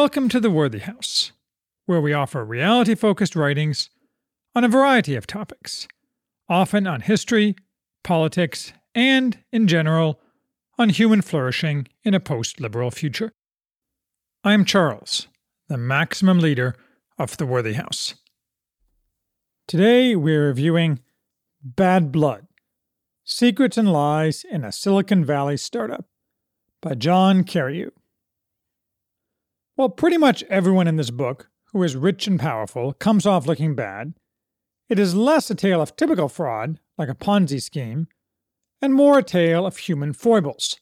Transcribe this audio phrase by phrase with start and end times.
[0.00, 1.32] Welcome to the Worthy House,
[1.86, 3.90] where we offer reality focused writings
[4.54, 5.88] on a variety of topics,
[6.48, 7.56] often on history,
[8.04, 10.20] politics, and, in general,
[10.78, 13.32] on human flourishing in a post liberal future.
[14.44, 15.26] I'm Charles,
[15.66, 16.76] the maximum leader
[17.18, 18.14] of the Worthy House.
[19.66, 21.00] Today we're reviewing
[21.60, 22.46] Bad Blood
[23.24, 26.04] Secrets and Lies in a Silicon Valley Startup
[26.80, 27.90] by John Carreyrou.
[29.78, 33.76] While pretty much everyone in this book who is rich and powerful comes off looking
[33.76, 34.14] bad,
[34.88, 38.08] it is less a tale of typical fraud, like a Ponzi scheme,
[38.82, 40.80] and more a tale of human foibles.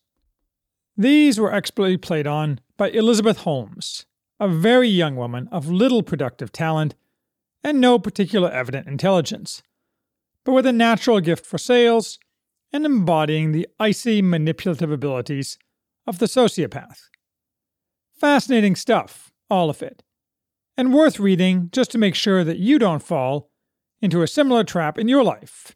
[0.96, 4.06] These were expertly played on by Elizabeth Holmes,
[4.40, 6.94] a very young woman of little productive talent
[7.62, 9.62] and no particular evident intelligence,
[10.42, 12.18] but with a natural gift for sales
[12.72, 15.58] and embodying the icy manipulative abilities
[16.06, 17.10] of the sociopath.
[18.18, 20.02] Fascinating stuff, all of it.
[20.76, 23.50] And worth reading just to make sure that you don't fall
[24.00, 25.74] into a similar trap in your life.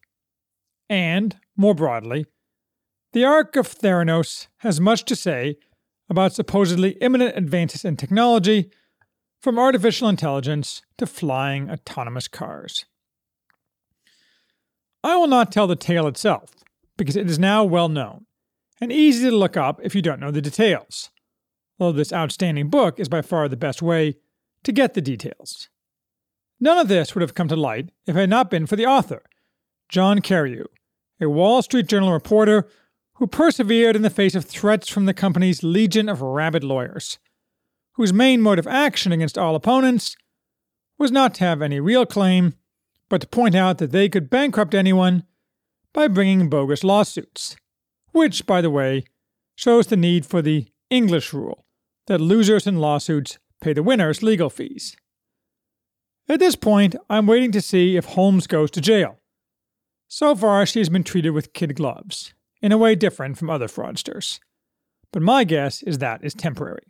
[0.89, 2.25] And, more broadly,
[3.13, 5.57] the arc of Theranos has much to say
[6.09, 8.71] about supposedly imminent advances in technology,
[9.41, 12.85] from artificial intelligence to flying autonomous cars.
[15.05, 16.51] I will not tell the tale itself,
[16.97, 18.27] because it is now well known,
[18.81, 21.11] and easy to look up if you don't know the details
[21.81, 24.17] although this outstanding book is by far the best way
[24.63, 25.71] to get the details.
[26.61, 28.87] None of this would have come to light if it had not been for the
[28.87, 29.23] author,
[29.89, 30.67] John Carreyrou,
[31.21, 32.69] a Wall Street Journal reporter
[33.15, 37.19] who persevered in the face of threats from the company's legion of rabid lawyers,
[37.95, 40.17] whose main mode of action against all opponents
[40.99, 42.55] was not to have any real claim,
[43.09, 45.25] but to point out that they could bankrupt anyone
[45.93, 47.57] by bringing bogus lawsuits,
[48.13, 49.05] which, by the way,
[49.55, 51.65] shows the need for the English rule
[52.11, 54.97] that losers in lawsuits pay the winners legal fees.
[56.29, 59.21] At this point, I'm waiting to see if Holmes goes to jail.
[60.09, 63.69] So far, she has been treated with kid gloves, in a way different from other
[63.69, 64.41] fraudsters.
[65.13, 66.83] But my guess is that is temporary.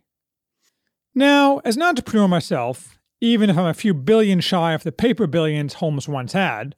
[1.14, 5.26] Now, as an entrepreneur myself, even if I'm a few billion shy of the paper
[5.26, 6.76] billions Holmes once had,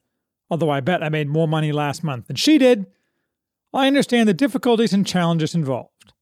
[0.49, 2.87] although I bet I made more money last month than she did,
[3.73, 6.12] I understand the difficulties and challenges involved.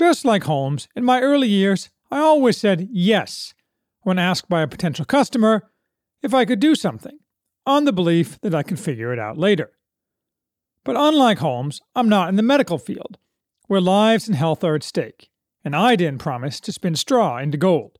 [0.00, 3.52] Just like Holmes, in my early years, I always said yes
[4.00, 5.68] when asked by a potential customer
[6.22, 7.18] if I could do something,
[7.66, 9.72] on the belief that I could figure it out later.
[10.84, 13.18] But unlike Holmes, I'm not in the medical field,
[13.66, 15.28] where lives and health are at stake,
[15.66, 17.98] and I didn't promise to spin straw into gold.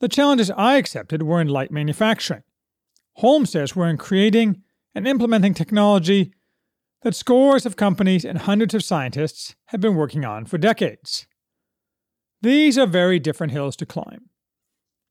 [0.00, 2.42] The challenges I accepted were in light manufacturing.
[3.14, 4.60] Holmes says we're in creating
[4.94, 6.34] and implementing technology
[7.04, 11.26] that scores of companies and hundreds of scientists have been working on for decades.
[12.40, 14.30] These are very different hills to climb.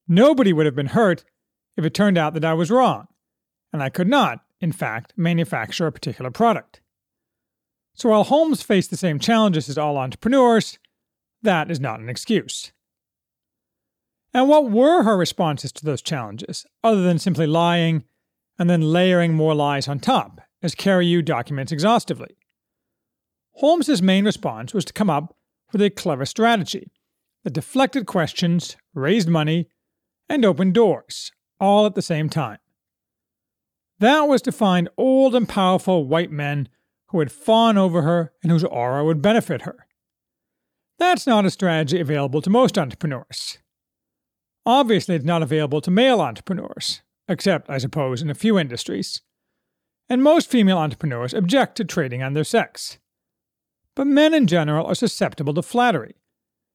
[0.08, 1.24] Nobody would have been hurt
[1.78, 3.08] if it turned out that I was wrong,
[3.72, 6.82] and I could not, in fact, manufacture a particular product.
[7.94, 10.80] So while Holmes faced the same challenges as all entrepreneurs,
[11.44, 12.72] that is not an excuse.
[14.34, 18.04] And what were her responses to those challenges, other than simply lying
[18.58, 22.38] and then layering more lies on top, as Carreyrou documents exhaustively.
[23.58, 25.36] Holmes's main response was to come up
[25.72, 26.92] with a clever strategy
[27.44, 29.68] that deflected questions, raised money,
[30.30, 32.58] and opened doors, all at the same time.
[34.00, 36.70] That was to find old and powerful white men
[37.08, 39.86] who would fawn over her and whose aura would benefit her.
[40.98, 43.60] That's not a strategy available to most entrepreneurs.
[44.66, 49.22] Obviously, it's not available to male entrepreneurs, except, I suppose, in a few industries
[50.10, 52.98] and most female entrepreneurs object to trading on their sex.
[53.96, 56.16] But men in general are susceptible to flattery,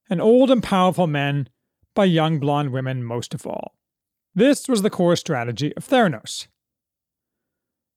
[0.08, 1.48] and old and powerful men
[1.94, 3.74] by young blonde women most of all.
[4.34, 6.46] This was the core strategy of Theranos.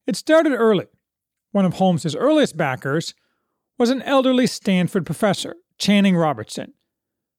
[0.08, 0.88] It started early.
[1.52, 3.14] One of Holmes's earliest backers
[3.78, 6.74] was an elderly Stanford professor, Channing Robertson,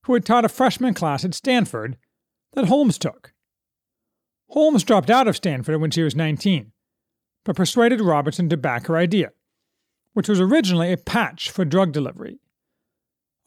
[0.05, 1.97] who had taught a freshman class at Stanford
[2.55, 3.33] that Holmes took.
[4.50, 6.72] Holmes dropped out of Stanford when she was 19
[7.44, 9.33] but persuaded Robertson to back her idea,
[10.12, 12.39] which was originally a patch for drug delivery.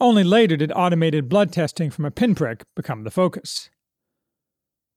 [0.00, 3.70] Only later did automated blood testing from a pinprick become the focus.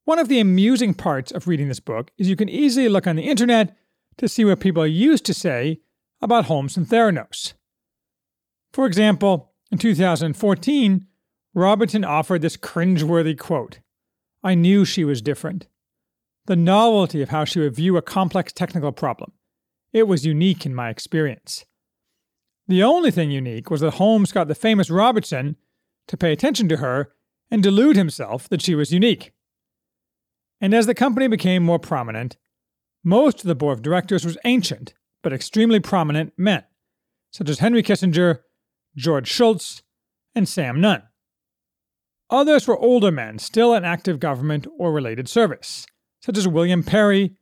[0.06, 3.16] One of the amusing parts of reading this book is you can easily look on
[3.16, 3.78] the internet
[4.18, 5.80] to see what people used to say
[6.22, 7.54] about Holmes and Theranos.
[8.74, 11.07] For example, in 2014,
[11.54, 13.80] Robertson offered this cringeworthy quote
[14.44, 15.68] I knew she was different
[16.50, 19.34] the novelty of how she would view a complex technical problem.
[19.94, 21.63] It was unique in my experience.
[22.68, 25.57] The only thing unique was that Holmes got the famous Robertson
[26.07, 27.12] to pay attention to her
[27.51, 29.31] and delude himself that she was unique.
[30.60, 32.36] And as the company became more prominent,
[33.04, 36.63] most of the board of directors was ancient but extremely prominent men,
[37.31, 38.40] such as Henry Kissinger,
[38.95, 39.84] George Shultz,
[40.34, 41.04] and Sam Nunn.
[42.31, 45.86] Others were older men still in active government or related service,
[46.21, 47.36] such as William Perry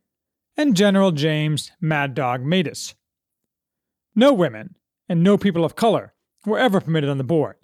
[0.56, 2.94] and General James Mad Dog Mattis.
[4.14, 4.76] No women
[5.08, 6.14] and no people of color
[6.44, 7.56] were ever permitted on the board.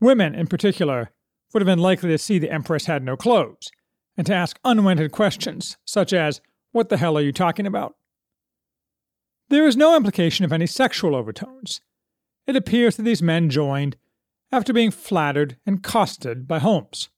[0.00, 1.10] Women, in particular,
[1.52, 3.70] would have been likely to see the Empress had no clothes
[4.16, 6.40] and to ask unwanted questions, such as,
[6.72, 7.96] What the hell are you talking about?
[9.48, 11.80] There is no implication of any sexual overtones.
[12.46, 13.96] It appears that these men joined
[14.50, 17.10] after being flattered and costed by Holmes.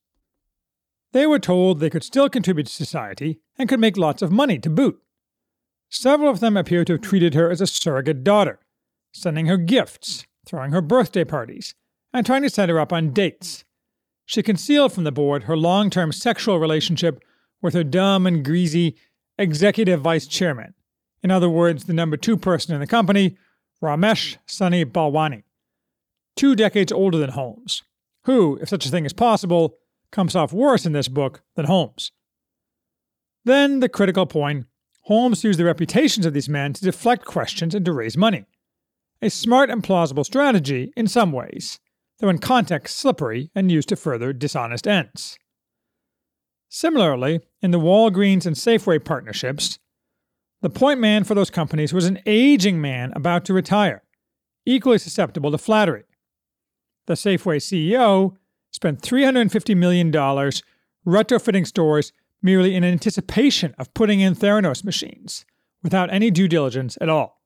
[1.12, 4.58] They were told they could still contribute to society and could make lots of money
[4.58, 5.00] to boot.
[5.88, 8.58] Several of them appear to have treated her as a surrogate daughter,
[9.12, 11.75] sending her gifts, throwing her birthday parties,
[12.12, 13.64] and trying to set her up on dates.
[14.26, 17.22] She concealed from the board her long term sexual relationship
[17.62, 18.96] with her dumb and greasy
[19.38, 20.75] executive vice chairman,
[21.22, 23.37] in other words, the number two person in the company,
[23.82, 25.43] Ramesh Sunny Balwani,
[26.37, 27.82] two decades older than Holmes,
[28.25, 29.76] who, if such a thing is possible,
[30.10, 32.12] comes off worse in this book than Holmes.
[33.44, 34.66] Then, the critical point
[35.02, 38.44] Holmes used the reputations of these men to deflect questions and to raise money.
[39.22, 41.81] A smart and plausible strategy in some ways,
[42.19, 45.38] though in context slippery and used to further dishonest ends.
[46.69, 49.78] Similarly, in the Walgreens and Safeway partnerships,
[50.60, 54.02] the point man for those companies was an aging man about to retire,
[54.66, 56.05] equally susceptible to flattery.
[57.06, 58.37] The Safeway CEO
[58.70, 62.12] spent $350 million retrofitting stores
[62.43, 65.44] merely in anticipation of putting in Theranos machines,
[65.82, 67.41] without any due diligence at all.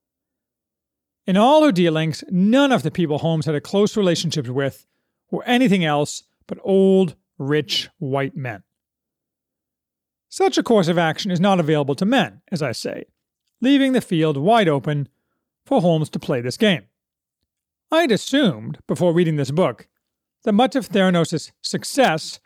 [1.26, 4.86] In all her dealings, none of the people Holmes had a close relationship with
[5.30, 8.64] were anything else but old, rich, white men.
[10.28, 13.04] Such a course of action is not available to men, as I say,
[13.60, 15.08] leaving the field wide open
[15.64, 16.84] for Holmes to play this game.
[17.90, 19.86] I'd assumed, before reading this book,
[20.44, 22.40] that much of Theranos' success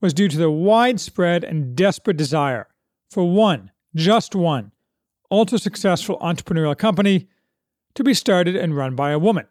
[0.00, 2.68] was due to the widespread and desperate desire
[3.10, 4.72] for one, just one,
[5.30, 7.28] ultra successful entrepreneurial company
[7.94, 9.46] to be started and run by a woman,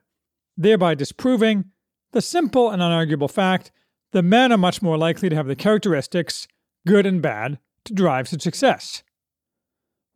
[0.55, 1.65] thereby disproving
[2.11, 3.71] the simple and unarguable fact
[4.11, 6.47] that men are much more likely to have the characteristics,
[6.87, 9.03] good and bad, to drive such success.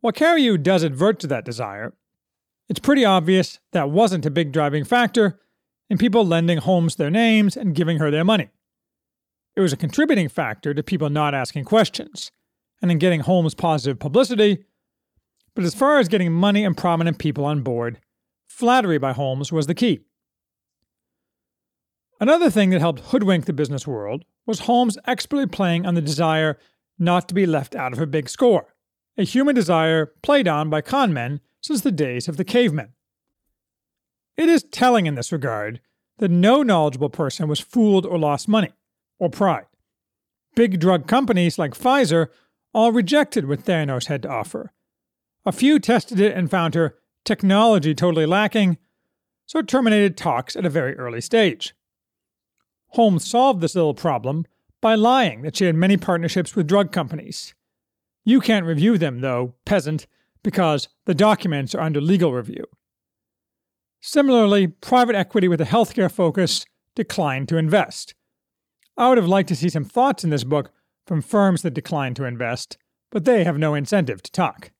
[0.00, 1.92] While Carreyrou does advert to that desire,
[2.68, 5.40] it's pretty obvious that wasn't a big driving factor
[5.90, 8.48] in people lending Holmes their names and giving her their money.
[9.56, 12.30] It was a contributing factor to people not asking questions
[12.80, 14.64] and in getting Holmes positive publicity,
[15.54, 17.98] but as far as getting money and prominent people on board,
[18.46, 20.00] flattery by Holmes was the key.
[22.20, 26.58] Another thing that helped hoodwink the business world was Holmes expertly playing on the desire
[26.98, 28.74] not to be left out of a big score,
[29.16, 32.92] a human desire played on by con men since the days of the cavemen.
[34.36, 35.80] It is telling in this regard
[36.20, 38.70] that no knowledgeable person was fooled or lost money,
[39.18, 39.66] or pride.
[40.54, 42.28] Big drug companies like Pfizer
[42.72, 44.72] all rejected what Theranos had to offer.
[45.46, 48.76] A few tested it and found her technology totally lacking,
[49.46, 51.74] so terminated talks at a very early stage.
[52.88, 54.44] Holmes solved this little problem
[54.82, 57.54] by lying that she had many partnerships with drug companies.
[58.24, 60.06] You can't review them, though, peasant,
[60.42, 62.66] because the documents are under legal review.
[64.00, 66.64] Similarly, private equity with a healthcare focus
[66.94, 68.14] declined to invest.
[68.96, 70.72] I would have liked to see some thoughts in this book
[71.06, 72.78] from firms that declined to invest,
[73.10, 74.72] but they have no incentive to talk.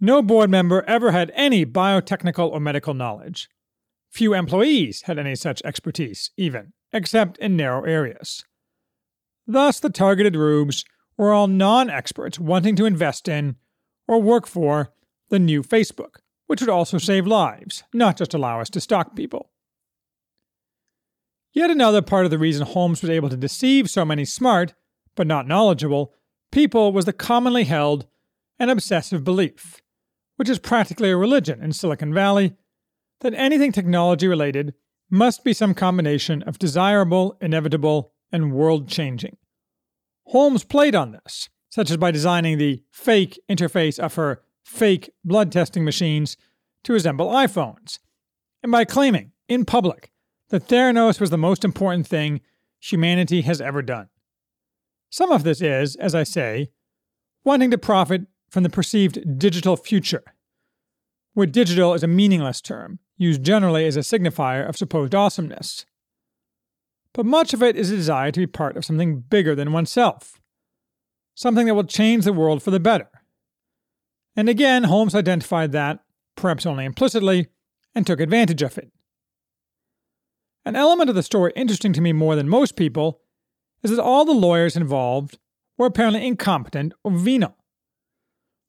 [0.00, 3.48] No board member ever had any biotechnical or medical knowledge.
[4.10, 8.44] Few employees had any such expertise, even, except in narrow areas.
[9.46, 10.84] Thus, the targeted rubes
[11.16, 13.56] were all non experts wanting to invest in
[14.06, 14.92] or work for
[15.30, 16.16] the new Facebook,
[16.48, 19.50] which would also save lives, not just allow us to stalk people.
[21.52, 24.74] Yet another part of the reason Holmes was able to deceive so many smart,
[25.14, 26.12] but not knowledgeable,
[26.50, 28.06] people was the commonly held
[28.58, 29.80] and obsessive belief,
[30.36, 32.56] which is practically a religion in Silicon Valley,
[33.20, 34.74] that anything technology related
[35.10, 39.36] must be some combination of desirable, inevitable, and world changing.
[40.28, 45.50] Holmes played on this, such as by designing the fake interface of her fake blood
[45.50, 46.36] testing machines
[46.84, 47.98] to resemble iPhones,
[48.62, 50.10] and by claiming, in public,
[50.50, 52.42] that Theranos was the most important thing
[52.78, 54.08] humanity has ever done.
[55.10, 56.68] Some of this is, as I say,
[57.44, 60.22] wanting to profit from the perceived digital future,
[61.32, 65.86] where digital is a meaningless term, used generally as a signifier of supposed awesomeness.
[67.18, 70.40] but much of it is a desire to be part of something bigger than oneself,
[71.34, 73.08] something that will change the world for the better.
[74.38, 75.98] And again, Holmes identified that,
[76.36, 77.48] perhaps only implicitly,
[77.92, 78.92] and took advantage of it.
[80.64, 83.20] An element of the story interesting to me more than most people
[83.82, 85.38] is that all the lawyers involved
[85.76, 87.56] were apparently incompetent or venal.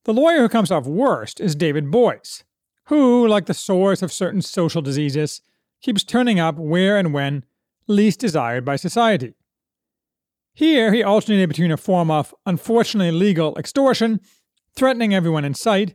[0.05, 2.43] The lawyer who comes off worst is David Boies,
[2.85, 5.43] who, like the source of certain social diseases,
[5.83, 7.45] keeps turning up where and when
[7.85, 9.35] least desired by society.
[10.55, 14.19] Here, he alternated between a form of unfortunately legal extortion,
[14.79, 15.93] threatening everyone in sight,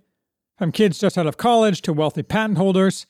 [0.58, 3.06] from kids just out of college to wealthy patent holders,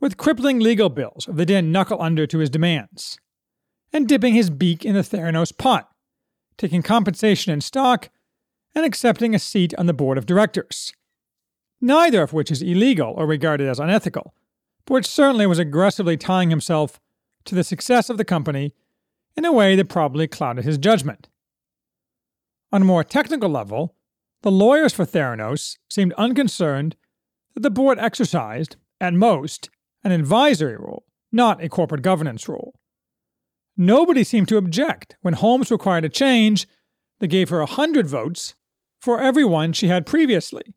[0.00, 3.16] with crippling legal bills if they didn't knuckle under to his demands,
[3.92, 5.88] and dipping his beak in the Theranos pot,
[6.56, 8.10] taking compensation in stock,
[8.74, 10.92] and accepting a seat on the board of directors.
[11.80, 14.34] Neither of which is illegal or regarded as unethical,
[14.84, 16.98] but which certainly was aggressively tying himself
[17.44, 18.74] to the success of the company
[19.36, 21.28] in a way that probably clouded his judgment.
[22.72, 23.94] On a more technical level,
[24.42, 26.96] the lawyers for Theranos seemed unconcerned
[27.54, 29.70] that the board exercised, at most,
[30.04, 32.78] an advisory role, not a corporate governance role.
[33.76, 36.66] Nobody seemed to object when Holmes required a change
[37.20, 38.54] that gave her 100 votes
[39.00, 40.74] for every one she had previously,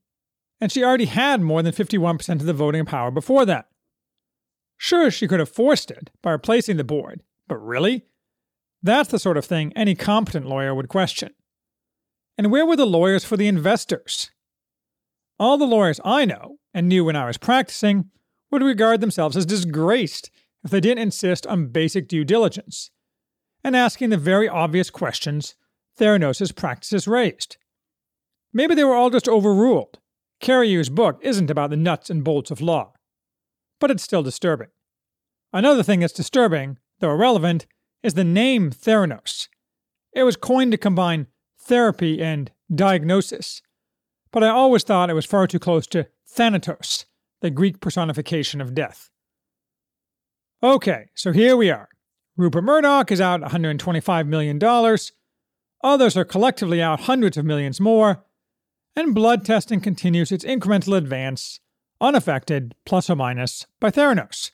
[0.60, 3.68] and she already had more than 51% of the voting power before that.
[4.78, 8.06] Sure, she could have forced it by replacing the board, but really?
[8.84, 11.34] That's the sort of thing any competent lawyer would question.
[12.42, 14.32] And where were the lawyers for the investors?
[15.38, 18.10] All the lawyers I know and knew when I was practicing
[18.50, 20.32] would regard themselves as disgraced
[20.64, 22.90] if they didn't insist on basic due diligence
[23.64, 25.54] and asking the very obvious questions
[26.00, 27.58] Theranos' practices raised.
[28.52, 30.00] Maybe they were all just overruled.
[30.42, 32.94] Carreyrou's book isn't about the nuts and bolts of law.
[33.80, 34.70] But it's still disturbing.
[35.54, 37.68] Another thing that's disturbing, though irrelevant,
[38.02, 39.48] is the name Theranos.
[40.12, 41.28] It was coined to combine
[41.64, 43.62] therapy and diagnosis,
[44.32, 47.06] but I always thought it was far too close to Thanatos,
[47.42, 49.10] the Greek personification of death.
[50.64, 51.90] Okay, so here we are.
[52.38, 54.60] Rupert Murdoch is out $125 million.
[55.84, 58.24] Others are collectively out hundreds of millions more.
[58.96, 61.60] And blood testing continues its incremental advance,
[62.00, 64.52] unaffected, plus or minus, by Theranos.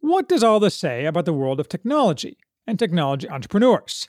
[0.00, 4.08] What does all this say about the world of technology and technology entrepreneurs?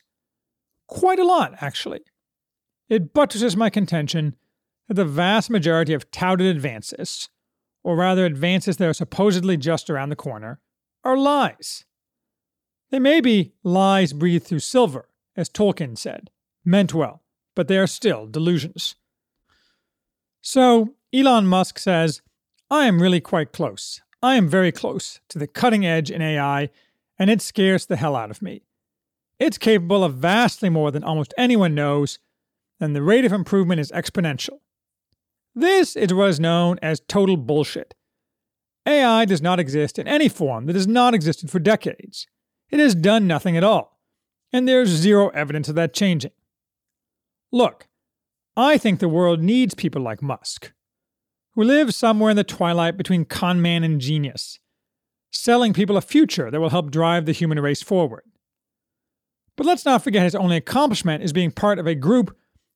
[0.89, 2.01] Quite a lot, actually.
[2.89, 4.36] It buttresses my contention
[4.88, 7.29] that the vast majority of touted advances,
[7.84, 10.60] or rather advances that are supposedly just around the corner,
[11.03, 11.86] are lies.
[12.89, 16.31] They may be lies breathed through silver, as Tolkien said,
[16.65, 17.22] meant well,
[17.55, 18.96] but they are still delusions.
[20.41, 22.24] So, Elon Musk says,
[22.72, 24.01] I am really quite close.
[24.24, 26.72] I am very close to the cutting edge in AI,
[27.19, 28.63] and it scares the hell out of me.
[29.39, 32.19] It's capable of vastly more than almost anyone knows,
[32.79, 34.60] and the rate of improvement is exponential.
[35.55, 37.96] This is what is known as total bullshit.
[38.86, 42.27] AI does not exist in any form that has not existed for decades.
[42.69, 44.00] It has done nothing at all,
[44.51, 46.31] and there's zero evidence of that changing.
[47.51, 47.88] Look,
[48.55, 50.74] I think the world needs people like Musk,
[51.53, 54.60] who live somewhere in the twilight between conman and genius,
[55.31, 58.24] selling people a future that will help drive the human race forward.
[59.60, 62.34] But let's not forget his only accomplishment is being part of a group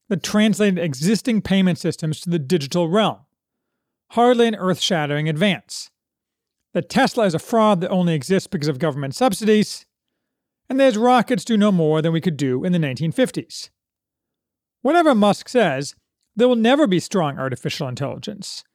[0.10, 3.20] that translated existing payment systems to the digital realm.
[4.10, 5.92] Hardly an earth shattering advance
[6.74, 9.86] that Tesla is a fraud that only exists because of government subsidies,
[10.70, 13.70] and that his rockets do no more than we could do in the 1950s.
[14.82, 15.96] Whatever Musk says,
[16.36, 18.66] there will never be strong artificial intelligence,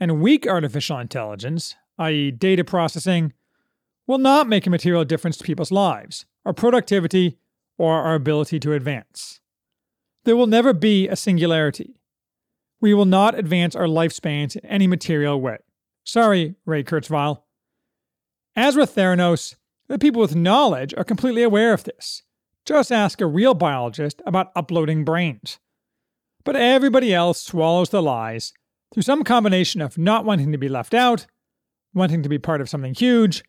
[0.00, 3.34] and weak artificial intelligence, i.e., data processing,
[4.06, 7.36] will not make a material difference to people's lives, our productivity,
[7.80, 9.40] or our ability to advance.
[10.24, 11.98] There will never be a singularity.
[12.78, 15.56] We will not advance our lifespans in any material way.
[16.04, 17.40] Sorry, Ray Kurzweil.
[18.54, 19.54] As with Theranos,
[19.88, 22.22] the people with knowledge are completely aware of this.
[22.66, 25.58] Just ask a real biologist about uploading brains.
[26.44, 28.52] But everybody else swallows the lies
[28.92, 31.26] through some combination of not wanting to be left out,
[31.94, 33.42] wanting to be part of something huge,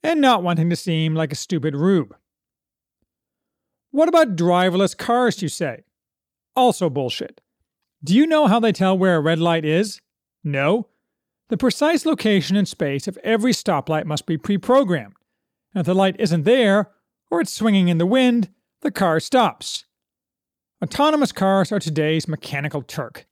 [0.00, 2.14] and not wanting to seem like a stupid rube.
[3.94, 5.84] What about driverless cars, you say?
[6.56, 7.40] Also bullshit.
[8.02, 10.00] Do you know how they tell where a red light is?
[10.42, 10.88] No,
[11.48, 15.14] the precise location and space of every stoplight must be pre programmed.
[15.72, 16.90] And if the light isn't there,
[17.30, 18.48] or it's swinging in the wind,
[18.80, 19.84] the car stops.
[20.82, 23.28] Autonomous cars are today's mechanical Turk.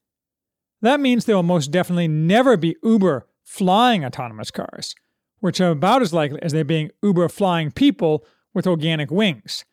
[0.81, 4.95] That means there will most definitely never be Uber flying autonomous cars,
[5.41, 9.65] which are about as likely as there being Uber flying people with organic wings.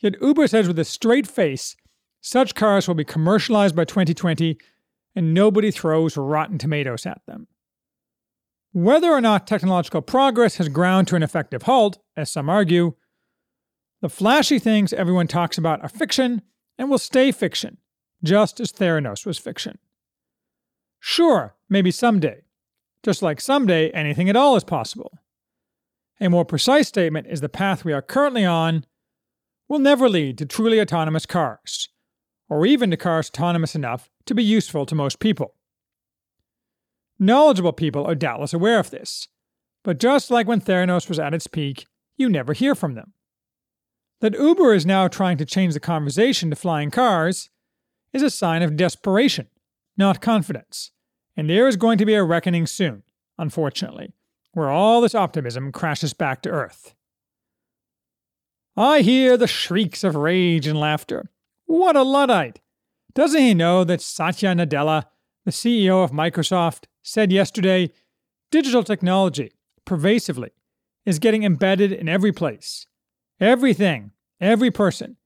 [0.00, 1.76] Yet Uber says with a straight face
[2.20, 4.58] such cars will be commercialized by 2020
[5.14, 7.46] and nobody throws rotten tomatoes at them.
[8.72, 12.94] Whether or not technological progress has ground to an effective halt, as some argue,
[14.00, 16.42] the flashy things everyone talks about are fiction
[16.78, 17.78] and will stay fiction,
[18.22, 19.78] just as Theranos was fiction.
[21.00, 22.42] Sure, maybe someday.
[23.02, 25.18] Just like someday, anything at all is possible.
[26.20, 28.84] A more precise statement is the path we are currently on
[29.70, 31.88] will never lead to truly autonomous cars,
[32.48, 35.54] or even to cars autonomous enough to be useful to most people.
[37.20, 39.28] Knowledgeable people are doubtless aware of this,
[39.84, 41.86] but just like when Theranos was at its peak,
[42.16, 43.12] you never hear from them.
[44.20, 47.48] That Uber is now trying to change the conversation to flying cars
[48.12, 49.46] is a sign of desperation,
[49.96, 50.90] not confidence,
[51.36, 53.04] and there is going to be a reckoning soon,
[53.38, 54.14] unfortunately,
[54.52, 56.96] where all this optimism crashes back to earth.
[58.80, 61.30] I hear the shrieks of rage and laughter.
[61.66, 62.60] What a Luddite!
[63.14, 65.04] Doesn't he know that Satya Nadella,
[65.44, 67.92] the CEO of Microsoft, said yesterday
[68.50, 69.52] digital technology,
[69.84, 70.52] pervasively,
[71.04, 72.86] is getting embedded in every place.
[73.38, 75.18] Everything, every person,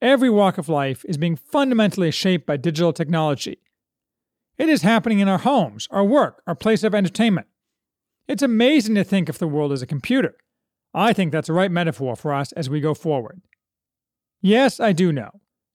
[0.00, 3.58] every walk of life is being fundamentally shaped by digital technology.
[4.56, 7.48] It is happening in our homes, our work, our place of entertainment.
[8.28, 10.36] It's amazing to think of the world as a computer.
[10.92, 13.42] I think that's the right metaphor for us as we go forward.
[14.40, 15.30] Yes, I do know.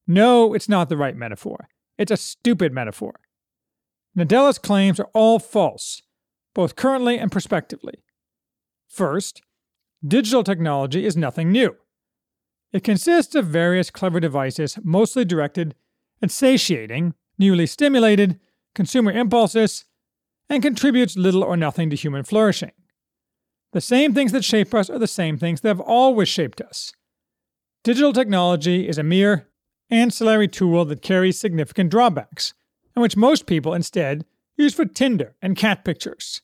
[0.07, 1.67] No, it's not the right metaphor.
[1.98, 3.19] It's a stupid metaphor.
[4.17, 6.01] Nadella's claims are all false,
[6.54, 8.04] both currently and prospectively.
[8.88, 9.41] First,
[10.06, 11.75] digital technology is nothing new.
[12.71, 15.75] It consists of various clever devices mostly directed
[16.21, 18.39] at satiating, newly stimulated,
[18.73, 19.86] consumer impulses,
[20.49, 22.71] and contributes little or nothing to human flourishing.
[23.76, 26.94] The same things that shape us are the same things that have always shaped us.
[27.84, 29.50] Digital technology is a mere
[29.90, 32.54] ancillary tool that carries significant drawbacks,
[32.96, 34.24] and which most people instead
[34.56, 36.42] use for Tinder and cat pictures.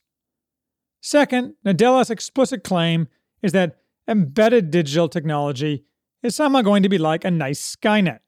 [0.99, 3.07] Second, Nadella's explicit claim
[3.41, 3.77] is that
[4.09, 5.85] embedded digital technology
[6.21, 8.19] is somehow going to be like a nice Skynet.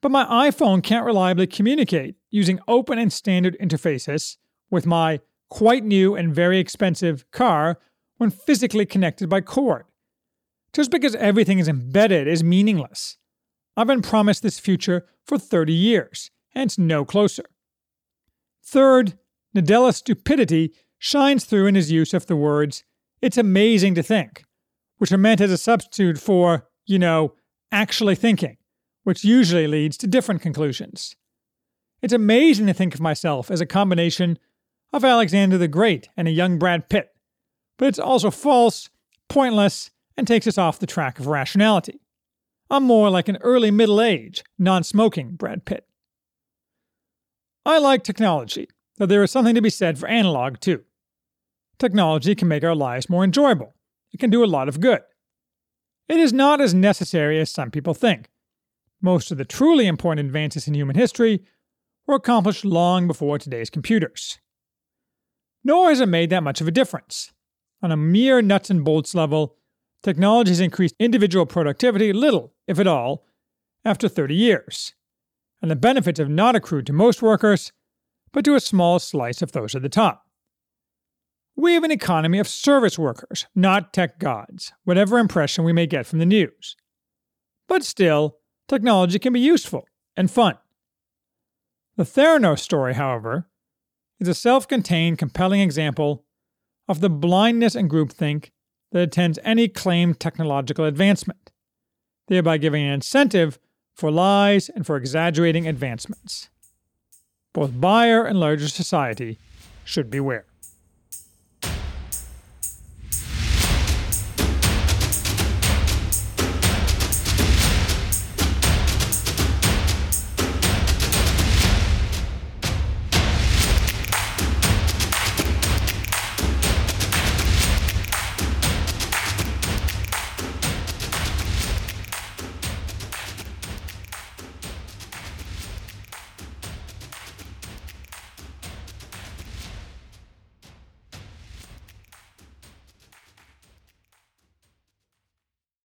[0.00, 4.38] But my iPhone can't reliably communicate using open and standard interfaces
[4.70, 7.78] with my quite new and very expensive car
[8.18, 9.84] when physically connected by cord.
[10.72, 13.18] Just because everything is embedded is meaningless.
[13.76, 17.44] I've been promised this future for 30 years, and it's no closer.
[18.64, 19.18] Third,
[19.54, 22.84] Nadella's stupidity shines through in his use of the words,
[23.22, 24.44] it's amazing to think,
[24.98, 27.34] which are meant as a substitute for, you know,
[27.72, 28.56] actually thinking,
[29.04, 31.16] which usually leads to different conclusions.
[32.02, 34.38] It's amazing to think of myself as a combination
[34.92, 37.08] of Alexander the Great and a young Brad Pitt,
[37.78, 38.90] but it's also false,
[39.28, 42.00] pointless, and takes us off the track of rationality.
[42.70, 45.86] I'm more like an early middle age, non smoking Brad Pitt.
[47.64, 50.84] I like technology, though there is something to be said for analog too.
[51.78, 53.74] Technology can make our lives more enjoyable,
[54.12, 55.02] it can do a lot of good.
[56.08, 58.28] It is not as necessary as some people think.
[59.02, 61.44] Most of the truly important advances in human history
[62.06, 64.38] were accomplished long before today's computers.
[65.64, 67.32] Nor has it made that much of a difference.
[67.86, 69.54] On a mere nuts and bolts level,
[70.02, 73.24] technology has increased individual productivity little, if at all,
[73.84, 74.96] after 30 years,
[75.62, 77.70] and the benefits have not accrued to most workers,
[78.32, 80.24] but to a small slice of those at the top.
[81.54, 86.06] We have an economy of service workers, not tech gods, whatever impression we may get
[86.06, 86.74] from the news.
[87.68, 90.58] But still, technology can be useful and fun.
[91.96, 93.48] The Theranos story, however,
[94.18, 96.25] is a self contained, compelling example
[96.88, 98.50] of the blindness and groupthink
[98.92, 101.50] that attends any claimed technological advancement,
[102.28, 103.58] thereby giving an incentive
[103.94, 106.48] for lies and for exaggerating advancements.
[107.52, 109.38] Both buyer and larger society
[109.84, 110.44] should beware.